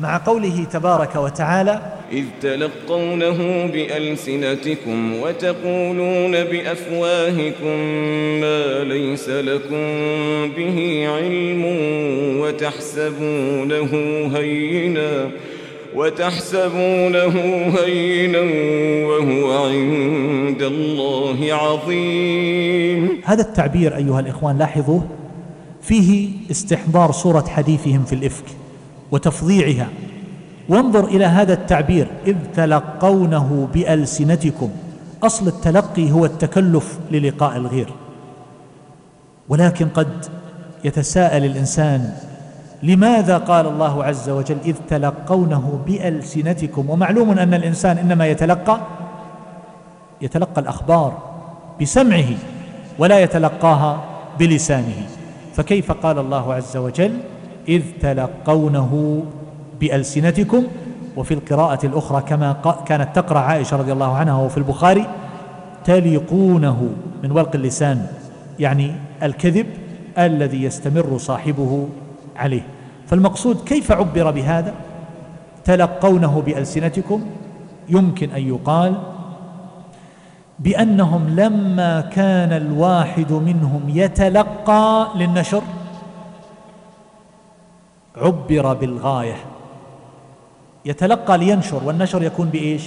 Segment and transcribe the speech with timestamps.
[0.00, 1.80] مع قوله تبارك وتعالى
[2.12, 7.76] إذ تلقونه بألسنتكم وتقولون بأفواهكم
[8.40, 9.86] ما ليس لكم
[10.56, 11.64] به علم
[12.40, 13.90] وتحسبونه
[14.36, 15.30] هينا
[15.94, 17.34] وتحسبونه
[17.78, 18.40] هينا
[19.08, 23.20] وهو عند الله عظيم.
[23.24, 25.06] هذا التعبير أيها الإخوان لاحظوه
[25.82, 28.44] فيه استحضار صورة حديثهم في الإفك.
[29.12, 29.88] وتفظيعها
[30.68, 32.06] وانظر إلى هذا التعبير.
[32.26, 34.70] إذ تلقونه بألسنتكم.
[35.22, 37.88] أصل التلقي هو التكلف للقاء الغير.
[39.48, 40.26] ولكن قد
[40.84, 42.12] يتساءل الإنسان
[42.82, 48.80] لماذا قال الله عز وجل إذ تلقونه بألسنتكم؟ ومعلوم أن الإنسان إنما يتلقى
[50.22, 51.18] يتلقى الأخبار
[51.80, 52.30] بسمعه
[52.98, 54.04] ولا يتلقاها
[54.38, 55.06] بلسانه.
[55.54, 57.18] فكيف قال الله عز وجل؟
[57.68, 59.22] إذ تلقونه
[59.80, 60.64] بألسنتكم
[61.16, 65.06] وفي القراءة الأخرى كما كانت تقرأ عائشة رضي الله عنها وفي البخاري
[65.84, 66.88] تلقونه
[67.22, 68.06] من ولق اللسان
[68.58, 69.66] يعني الكذب
[70.18, 71.88] الذي يستمر صاحبه
[72.36, 72.62] عليه.
[73.06, 74.74] فالمقصود كيف عبر بهذا؟
[75.64, 77.26] تلقونه بألسنتكم
[77.88, 78.94] يمكن أن يقال
[80.58, 85.62] بأنهم لما كان الواحد منهم يتلقى للنشر
[88.22, 89.36] عبر بالغاية.
[90.84, 92.82] يتلقى لينشر والنشر يكون بإيش؟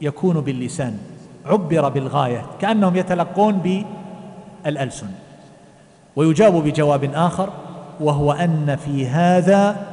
[0.00, 0.98] يكون باللسان.
[1.46, 3.84] عبر بالغاية كأنهم يتلقون
[4.64, 5.08] بالألسن.
[6.16, 7.48] ويجاب بجواب آخر
[8.00, 9.86] وهو أن في هذا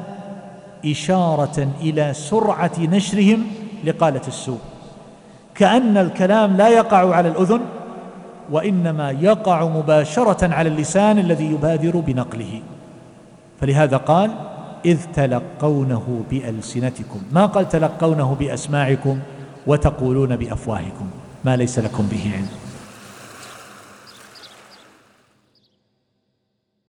[0.86, 3.44] إشارة إلى سرعة نشرهم
[3.84, 4.60] لقالة السوء.
[5.56, 7.62] كأن الكلام لا يقع على الأذن
[8.52, 12.62] وإنما يقع مباشرة على اللسان الذي يبادر بنقله.
[13.62, 14.31] فلهذا قال
[14.86, 17.22] إذ تلقونه بألسنتكم.
[17.31, 19.20] ما قال تلقونه بأسماعكم
[19.67, 21.08] وتقولون بأفواهكم؟
[21.45, 22.61] ما ليس لكم به علم.